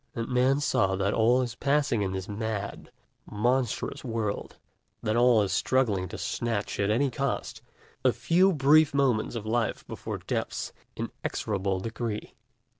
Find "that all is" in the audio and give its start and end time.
0.95-1.53, 5.03-5.51